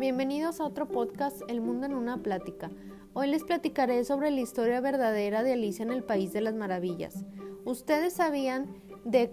Bienvenidos 0.00 0.58
a 0.58 0.64
otro 0.64 0.88
podcast 0.88 1.40
El 1.46 1.60
Mundo 1.60 1.86
en 1.86 1.94
una 1.94 2.20
Plática. 2.20 2.68
Hoy 3.12 3.28
les 3.28 3.44
platicaré 3.44 4.04
sobre 4.04 4.32
la 4.32 4.40
historia 4.40 4.80
verdadera 4.80 5.44
de 5.44 5.52
Alicia 5.52 5.84
en 5.84 5.92
el 5.92 6.02
País 6.02 6.32
de 6.32 6.40
las 6.40 6.54
Maravillas. 6.54 7.24
¿Ustedes 7.64 8.14
sabían 8.14 8.74
de 9.04 9.32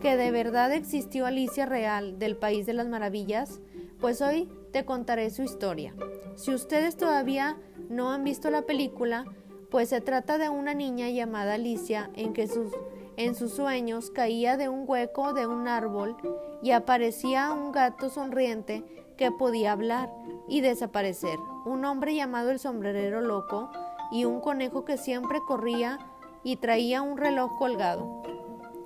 que 0.00 0.18
de 0.18 0.30
verdad 0.30 0.72
existió 0.72 1.24
Alicia 1.24 1.64
real 1.64 2.18
del 2.18 2.36
País 2.36 2.66
de 2.66 2.74
las 2.74 2.86
Maravillas? 2.86 3.62
Pues 3.98 4.20
hoy 4.20 4.50
te 4.72 4.84
contaré 4.84 5.30
su 5.30 5.42
historia. 5.42 5.94
Si 6.36 6.52
ustedes 6.52 6.98
todavía 6.98 7.56
no 7.88 8.12
han 8.12 8.24
visto 8.24 8.50
la 8.50 8.62
película, 8.62 9.24
pues 9.70 9.88
se 9.88 10.02
trata 10.02 10.36
de 10.36 10.50
una 10.50 10.74
niña 10.74 11.08
llamada 11.08 11.54
Alicia 11.54 12.10
en 12.14 12.34
que 12.34 12.46
sus 12.46 12.70
en 13.16 13.36
sus 13.36 13.52
sueños 13.52 14.10
caía 14.10 14.56
de 14.56 14.68
un 14.68 14.84
hueco 14.86 15.32
de 15.34 15.46
un 15.46 15.68
árbol 15.68 16.16
y 16.62 16.72
aparecía 16.72 17.52
un 17.52 17.70
gato 17.70 18.10
sonriente 18.10 18.84
que 19.16 19.30
podía 19.30 19.72
hablar 19.72 20.12
y 20.48 20.60
desaparecer, 20.60 21.38
un 21.64 21.84
hombre 21.84 22.14
llamado 22.14 22.50
el 22.50 22.58
sombrerero 22.58 23.20
loco 23.20 23.70
y 24.10 24.24
un 24.24 24.40
conejo 24.40 24.84
que 24.84 24.96
siempre 24.96 25.40
corría 25.46 25.98
y 26.42 26.56
traía 26.56 27.02
un 27.02 27.16
reloj 27.16 27.56
colgado, 27.56 28.22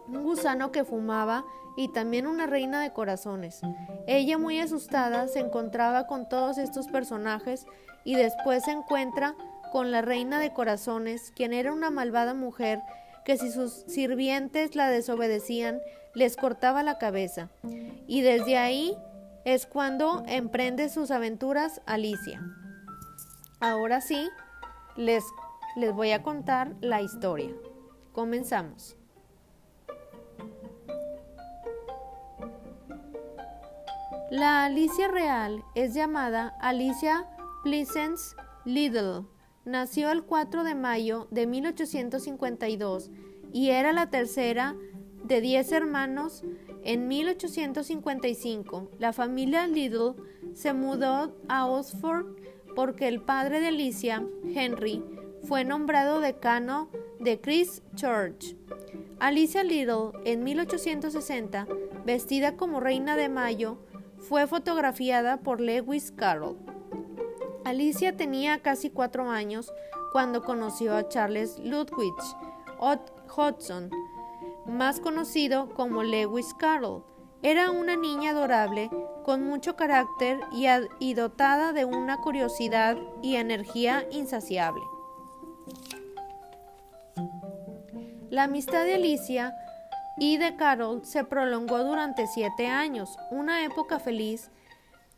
un 0.07 0.23
gusano 0.23 0.71
que 0.71 0.85
fumaba 0.85 1.45
y 1.77 1.89
también 1.89 2.27
una 2.27 2.47
reina 2.47 2.83
de 2.83 2.93
corazones. 2.93 3.61
Ella 4.07 4.39
muy 4.39 4.59
asustada 4.59 5.29
se 5.29 5.41
encontraba 5.41 6.07
con 6.07 6.29
todos 6.29 6.59
estos 6.59 6.89
personajes 6.89 7.67
y 8.05 8.15
después 8.15 8.65
se 8.65 8.73
encuentra 8.73 9.35
con 9.71 9.91
la 9.91 10.03
reina 10.03 10.41
de 10.41 10.53
corazones, 10.53 11.31
quien 11.37 11.53
era 11.53 11.73
una 11.73 11.91
malvada 11.91 12.35
mujer 12.35 12.81
que 13.25 13.37
si 13.37 13.51
sus 13.51 13.85
sirvientes 13.87 14.75
la 14.75 14.89
desobedecían, 14.89 15.81
les 16.15 16.37
cortaba 16.37 16.83
la 16.83 16.97
cabeza. 16.97 17.51
Y 18.07 18.23
desde 18.23 18.57
ahí 18.57 18.97
es 19.49 19.65
cuando 19.65 20.25
emprende 20.27 20.91
sus 20.91 21.11
aventuras 21.11 21.81
Alicia. 21.87 22.43
Ahora 23.61 24.03
sí, 24.03 24.29
les, 24.95 25.25
les 25.75 25.95
voy 25.95 26.11
a 26.11 26.23
contar 26.23 26.75
la 26.83 27.01
historia. 27.01 27.55
Comenzamos. 28.13 28.99
La 34.31 34.67
Alicia 34.67 35.09
real 35.09 35.65
es 35.75 35.95
llamada 35.95 36.49
Alicia 36.61 37.25
Pleasance 37.65 38.37
Little 38.67 39.25
nació 39.65 40.11
el 40.11 40.25
4 40.25 40.63
de 40.63 40.75
mayo 40.75 41.27
de 41.31 41.47
1852 41.47 43.11
y 43.55 43.71
era 43.71 43.95
la 43.95 44.11
tercera 44.11 44.77
de 45.29 45.41
diez 45.43 45.71
hermanos. 45.73 46.43
En 46.83 47.07
1855, 47.07 48.91
la 48.99 49.13
familia 49.13 49.67
Little 49.67 50.15
se 50.55 50.73
mudó 50.73 51.37
a 51.49 51.67
Oxford 51.67 52.27
porque 52.75 53.09
el 53.09 53.21
padre 53.21 53.61
de 53.61 53.69
Alicia, 53.69 54.25
Henry, 54.55 55.05
fue 55.43 55.65
nombrado 55.65 56.21
decano 56.21 56.89
de 57.21 57.41
Christ 57.41 57.85
Church. 57.95 58.57
Alicia 59.21 59.63
Little, 59.63 60.13
en 60.25 60.45
1860, 60.45 61.67
vestida 62.05 62.57
como 62.57 62.81
reina 62.81 63.17
de 63.17 63.29
mayo, 63.29 63.79
fue 64.17 64.47
fotografiada 64.47 65.39
por 65.39 65.61
Lewis 65.61 66.13
Carroll. 66.13 66.57
Alicia 67.65 68.17
tenía 68.17 68.61
casi 68.63 68.91
cuatro 68.91 69.29
años 69.29 69.73
cuando 70.13 70.43
conoció 70.43 70.97
a 70.97 71.09
Charles 71.09 71.59
Ludwig 71.59 72.15
Hodgson, 72.81 73.91
más 74.69 75.01
conocido 75.01 75.69
como 75.75 76.03
Lewis 76.03 76.55
Carroll. 76.55 77.03
Era 77.43 77.71
una 77.71 77.97
niña 77.97 78.31
adorable, 78.31 78.91
con 79.25 79.45
mucho 79.45 79.77
carácter 79.77 80.41
y, 81.01 81.15
dotada 81.15 81.73
de 81.73 81.85
una 81.85 82.21
curiosidad 82.21 82.97
y 83.23 83.37
energía 83.37 84.07
insaciable. 84.11 84.83
La 88.31 88.45
amistad 88.45 88.85
de 88.85 88.95
Alicia 88.95 89.55
y 90.19 90.37
de 90.37 90.57
Carol 90.57 91.05
se 91.05 91.25
prolongó 91.25 91.79
durante 91.85 92.27
siete 92.27 92.67
años, 92.67 93.17
una 93.31 93.65
época 93.65 94.01
feliz 94.01 94.51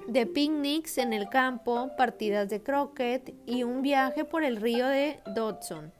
de 0.07 0.27
picnics 0.27 0.99
en 0.99 1.13
el 1.13 1.29
campo, 1.29 1.91
partidas 1.97 2.49
de 2.49 2.63
croquet 2.63 3.35
y 3.47 3.65
un 3.65 3.83
viaje 3.83 4.25
por 4.25 4.45
el 4.45 4.57
río 4.57 4.87
de 4.87 5.21
Dodson. 5.35 5.93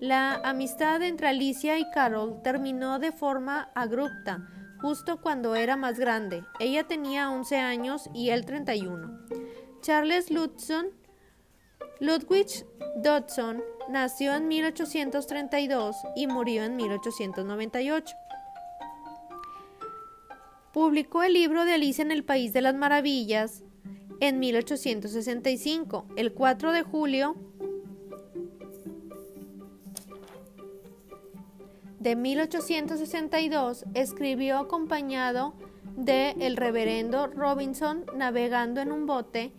La 0.00 0.34
amistad 0.44 1.02
entre 1.02 1.28
Alicia 1.28 1.78
y 1.78 1.90
Carol 1.90 2.42
terminó 2.42 2.98
de 2.98 3.12
forma 3.12 3.70
abrupta, 3.74 4.46
justo 4.82 5.22
cuando 5.22 5.54
era 5.54 5.76
más 5.76 5.98
grande. 5.98 6.44
Ella 6.60 6.86
tenía 6.86 7.30
11 7.30 7.56
años 7.56 8.10
y 8.12 8.28
él 8.28 8.44
31. 8.44 9.20
Charles 9.80 10.30
Ludson, 10.30 10.88
Ludwig 12.00 12.66
Dodson 12.96 13.62
nació 13.88 14.34
en 14.34 14.48
1832 14.48 15.96
y 16.14 16.26
murió 16.26 16.64
en 16.64 16.76
1898. 16.76 18.14
Publicó 20.74 21.22
el 21.22 21.32
libro 21.32 21.64
de 21.64 21.72
Alicia 21.72 22.02
en 22.02 22.10
el 22.10 22.22
País 22.22 22.52
de 22.52 22.60
las 22.60 22.74
Maravillas 22.74 23.62
en 24.20 24.40
1865, 24.40 26.06
el 26.16 26.34
4 26.34 26.72
de 26.72 26.82
julio 26.82 27.36
de 32.06 32.14
1862 32.14 33.84
escribió 33.94 34.58
acompañado 34.58 35.54
de 35.96 36.36
el 36.38 36.56
reverendo 36.56 37.26
Robinson 37.26 38.04
navegando 38.14 38.80
en 38.80 38.92
un 38.92 39.06
bote 39.06 39.52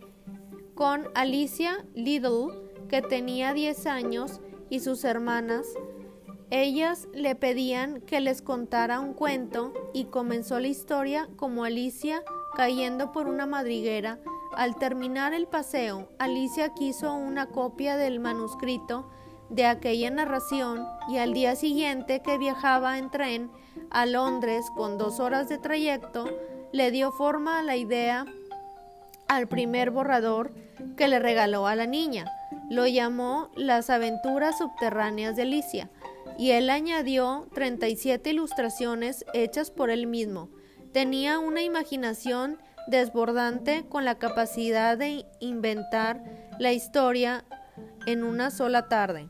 con 0.74 1.08
Alicia 1.14 1.84
Little, 1.94 2.46
que 2.88 3.02
tenía 3.02 3.52
10 3.52 3.86
años, 3.86 4.40
y 4.70 4.80
sus 4.80 5.04
hermanas 5.04 5.66
ellas 6.48 7.06
le 7.12 7.34
pedían 7.34 8.00
que 8.00 8.22
les 8.22 8.40
contara 8.40 8.98
un 9.00 9.12
cuento 9.12 9.74
y 9.92 10.06
comenzó 10.06 10.58
la 10.58 10.68
historia 10.68 11.28
como 11.36 11.64
Alicia 11.64 12.22
cayendo 12.56 13.12
por 13.12 13.28
una 13.28 13.44
madriguera. 13.44 14.20
Al 14.56 14.76
terminar 14.76 15.34
el 15.34 15.48
paseo, 15.48 16.08
Alicia 16.18 16.72
quiso 16.72 17.12
una 17.12 17.48
copia 17.48 17.98
del 17.98 18.20
manuscrito 18.20 19.10
de 19.50 19.66
aquella 19.66 20.10
narración 20.10 20.86
y 21.08 21.18
al 21.18 21.32
día 21.32 21.56
siguiente 21.56 22.20
que 22.20 22.38
viajaba 22.38 22.98
en 22.98 23.10
tren 23.10 23.50
a 23.90 24.06
Londres 24.06 24.66
con 24.76 24.98
dos 24.98 25.20
horas 25.20 25.48
de 25.48 25.58
trayecto, 25.58 26.28
le 26.72 26.90
dio 26.90 27.12
forma 27.12 27.58
a 27.58 27.62
la 27.62 27.76
idea 27.76 28.26
al 29.28 29.46
primer 29.48 29.90
borrador 29.90 30.52
que 30.96 31.08
le 31.08 31.18
regaló 31.18 31.66
a 31.66 31.76
la 31.76 31.86
niña. 31.86 32.26
Lo 32.70 32.86
llamó 32.86 33.50
Las 33.56 33.90
aventuras 33.90 34.58
subterráneas 34.58 35.36
de 35.36 35.42
Alicia 35.42 35.90
y 36.38 36.52
él 36.52 36.70
añadió 36.70 37.48
37 37.54 38.30
ilustraciones 38.30 39.24
hechas 39.34 39.70
por 39.70 39.90
él 39.90 40.06
mismo. 40.06 40.50
Tenía 40.92 41.38
una 41.38 41.62
imaginación 41.62 42.58
desbordante 42.86 43.84
con 43.88 44.04
la 44.04 44.18
capacidad 44.18 44.96
de 44.96 45.26
inventar 45.40 46.22
la 46.58 46.72
historia 46.72 47.44
en 48.06 48.24
una 48.24 48.50
sola 48.50 48.88
tarde. 48.88 49.28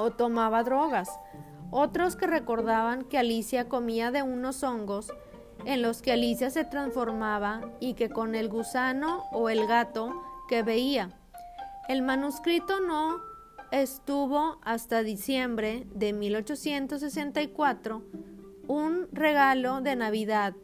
O 0.00 0.12
tomaba 0.12 0.62
drogas. 0.62 1.10
Otros 1.70 2.16
que 2.16 2.26
recordaban 2.26 3.04
que 3.04 3.18
Alicia 3.18 3.68
comía 3.68 4.10
de 4.10 4.22
unos 4.22 4.62
hongos 4.62 5.12
en 5.66 5.82
los 5.82 6.00
que 6.00 6.12
Alicia 6.12 6.48
se 6.48 6.64
transformaba 6.64 7.60
y 7.80 7.92
que 7.92 8.08
con 8.08 8.34
el 8.34 8.48
gusano 8.48 9.24
o 9.30 9.50
el 9.50 9.66
gato 9.66 10.22
que 10.48 10.62
veía. 10.62 11.10
El 11.86 12.00
manuscrito 12.00 12.80
no 12.80 13.20
estuvo 13.72 14.58
hasta 14.62 15.02
diciembre 15.02 15.86
de 15.94 16.14
1864 16.14 18.02
un 18.68 19.06
regalo 19.12 19.82
de 19.82 19.96
Navidad. 19.96 20.54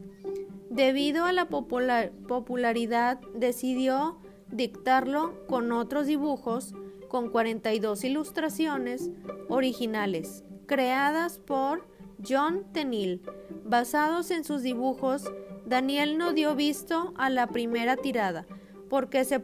Debido 0.71 1.27
a 1.27 1.33
la 1.33 1.47
popularidad 1.47 3.21
decidió 3.35 4.19
dictarlo 4.51 5.47
con 5.47 5.73
otros 5.73 6.07
dibujos 6.07 6.75
con 7.09 7.31
42 7.31 8.05
ilustraciones 8.05 9.11
originales 9.49 10.45
creadas 10.67 11.39
por 11.39 11.87
John 12.27 12.65
Tenniel. 12.73 13.23
Basados 13.65 14.31
en 14.31 14.45
sus 14.45 14.63
dibujos, 14.63 15.25
Daniel 15.65 16.19
no 16.19 16.33
dio 16.33 16.55
visto 16.55 17.13
a 17.17 17.31
la 17.31 17.47
primera 17.49 17.97
tirada 17.97 18.47
porque 18.89 19.25
se, 19.25 19.43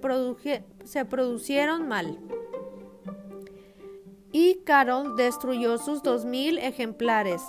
se 0.85 1.05
producieron 1.05 1.89
mal 1.89 2.19
y 4.33 4.57
Carol 4.65 5.15
destruyó 5.17 5.79
sus 5.79 6.03
2.000 6.03 6.59
ejemplares. 6.63 7.43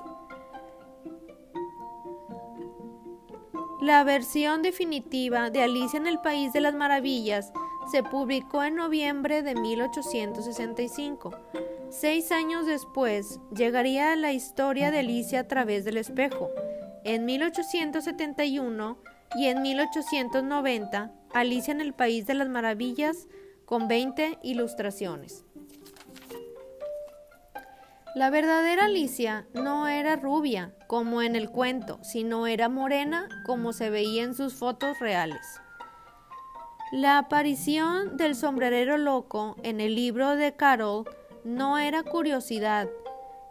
La 3.82 4.04
versión 4.04 4.62
definitiva 4.62 5.50
de 5.50 5.64
Alicia 5.64 5.98
en 5.98 6.08
el 6.08 6.20
País 6.20 6.54
de 6.54 6.62
las 6.62 6.74
Maravillas 6.74 7.52
se 7.92 8.04
publicó 8.04 8.64
en 8.64 8.76
noviembre 8.76 9.44
de 9.44 9.56
1865. 9.56 11.32
Seis 11.90 12.32
años 12.32 12.66
después 12.66 13.40
llegaría 13.56 14.16
la 14.16 14.32
historia 14.34 14.92
de 14.92 15.00
Alicia 15.00 15.42
a 15.42 15.48
través 15.48 15.86
del 15.86 15.98
espejo. 15.98 16.50
En 17.04 17.26
1871 17.26 18.98
y 19.36 19.48
en 19.48 19.62
1890 19.62 21.12
Alicia 21.34 21.72
en 21.72 21.82
el 21.82 21.94
País 21.94 22.28
de 22.28 22.36
las 22.36 22.50
Maravillas 22.50 23.28
con 23.66 23.88
20 23.88 24.40
ilustraciones. 24.44 25.44
La 28.16 28.30
verdadera 28.30 28.86
Alicia 28.86 29.48
no 29.56 29.88
era 29.88 30.16
rubia, 30.16 30.76
como 30.86 31.24
en 31.24 31.36
el 31.36 31.50
cuento, 31.50 31.98
sino 32.04 32.46
era 32.46 32.70
morena, 32.70 33.28
como 33.48 33.74
se 33.74 33.90
veía 33.90 34.24
en 34.24 34.36
sus 34.36 34.54
fotos 34.54 35.00
reales. 35.00 35.63
La 36.94 37.18
aparición 37.18 38.18
del 38.18 38.36
sombrerero 38.36 39.00
loco 39.00 39.56
en 39.64 39.82
el 39.82 39.96
libro 39.96 40.36
de 40.36 40.54
Carol 40.54 41.06
no 41.44 41.80
era 41.80 42.04
curiosidad, 42.04 42.88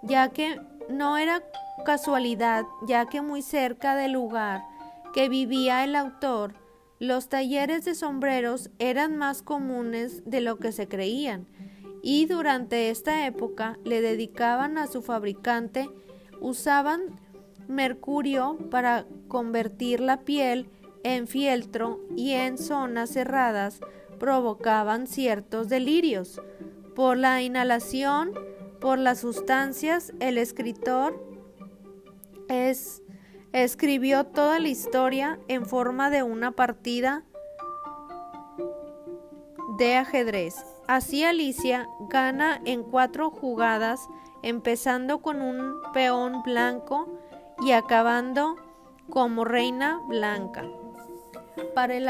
ya 0.00 0.28
que 0.28 0.60
no 0.88 1.16
era 1.18 1.42
casualidad, 1.84 2.64
ya 2.86 3.06
que 3.06 3.20
muy 3.20 3.42
cerca 3.42 3.96
del 3.96 4.12
lugar 4.12 4.62
que 5.12 5.28
vivía 5.28 5.82
el 5.82 5.96
autor, 5.96 6.54
los 7.00 7.28
talleres 7.28 7.84
de 7.84 7.96
sombreros 7.96 8.70
eran 8.78 9.16
más 9.16 9.42
comunes 9.42 10.22
de 10.24 10.40
lo 10.40 10.58
que 10.58 10.70
se 10.70 10.86
creían 10.86 11.48
y 12.00 12.26
durante 12.26 12.90
esta 12.90 13.26
época 13.26 13.76
le 13.82 14.00
dedicaban 14.02 14.78
a 14.78 14.86
su 14.86 15.02
fabricante, 15.02 15.90
usaban 16.40 17.18
mercurio 17.66 18.56
para 18.70 19.04
convertir 19.26 19.98
la 19.98 20.20
piel 20.20 20.68
en 21.04 21.26
fieltro 21.26 22.00
y 22.16 22.32
en 22.32 22.58
zonas 22.58 23.10
cerradas 23.10 23.81
provocaban 24.19 25.06
ciertos 25.06 25.69
delirios. 25.69 26.40
Por 26.94 27.16
la 27.16 27.43
inhalación, 27.43 28.32
por 28.81 28.99
las 28.99 29.20
sustancias, 29.20 30.12
el 30.20 30.38
escritor 30.38 31.20
es, 32.49 33.02
escribió 33.52 34.25
toda 34.25 34.58
la 34.58 34.69
historia 34.69 35.40
en 35.49 35.66
forma 35.66 36.10
de 36.10 36.22
una 36.22 36.52
partida 36.52 37.25
de 39.78 39.96
ajedrez. 39.96 40.55
Así 40.87 41.25
Alicia 41.25 41.88
gana 42.10 42.60
en 42.64 42.82
cuatro 42.82 43.31
jugadas, 43.31 44.00
empezando 44.43 45.22
con 45.22 45.40
un 45.40 45.81
peón 45.93 46.43
blanco 46.43 47.08
y 47.64 47.72
acabando 47.72 48.56
como 49.08 49.44
reina 49.44 50.00
blanca. 50.08 50.64
Para 51.75 51.94
el, 51.94 52.08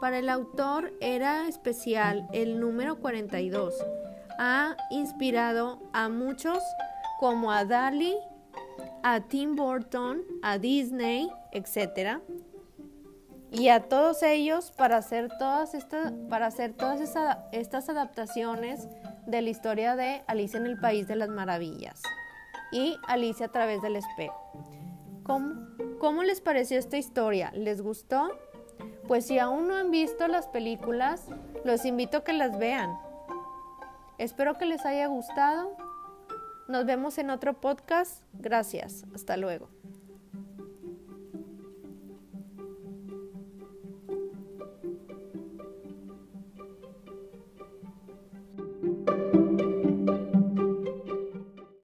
para 0.00 0.18
el 0.18 0.28
autor 0.28 0.92
era 1.00 1.48
especial 1.48 2.28
el 2.32 2.60
número 2.60 2.98
42. 2.98 3.74
Ha 4.38 4.76
inspirado 4.90 5.82
a 5.92 6.08
muchos 6.08 6.62
como 7.20 7.52
a 7.52 7.64
Dali, 7.64 8.16
a 9.02 9.20
Tim 9.20 9.56
Burton, 9.56 10.22
a 10.42 10.58
Disney, 10.58 11.30
etc 11.52 12.20
y 13.52 13.68
a 13.68 13.80
todos 13.80 14.22
ellos 14.22 14.72
para 14.72 14.96
hacer 14.96 15.28
todas 15.38 15.74
estas, 15.74 16.12
para 16.30 16.46
hacer 16.46 16.72
todas 16.72 17.00
estas 17.52 17.88
adaptaciones 17.88 18.88
de 19.26 19.42
la 19.42 19.50
historia 19.50 19.94
de 19.94 20.22
Alicia 20.26 20.58
en 20.58 20.66
el 20.66 20.78
País 20.78 21.06
de 21.06 21.16
las 21.16 21.28
Maravillas 21.28 22.02
y 22.72 22.96
Alicia 23.06 23.46
a 23.46 23.52
través 23.52 23.82
del 23.82 23.96
espejo. 23.96 24.34
¿Cómo, 25.22 25.66
¿Cómo 26.00 26.22
les 26.22 26.40
pareció 26.40 26.78
esta 26.78 26.96
historia? 26.96 27.52
¿Les 27.54 27.82
gustó? 27.82 28.30
Pues 29.08 29.26
si 29.26 29.38
aún 29.38 29.68
no 29.68 29.74
han 29.74 29.90
visto 29.90 30.28
las 30.28 30.48
películas, 30.48 31.26
los 31.64 31.84
invito 31.84 32.18
a 32.18 32.24
que 32.24 32.32
las 32.32 32.58
vean. 32.58 32.96
Espero 34.18 34.56
que 34.58 34.66
les 34.66 34.84
haya 34.86 35.06
gustado. 35.06 35.76
Nos 36.68 36.86
vemos 36.86 37.18
en 37.18 37.30
otro 37.30 37.60
podcast. 37.60 38.22
Gracias. 38.32 39.04
Hasta 39.14 39.36
luego. 39.36 39.68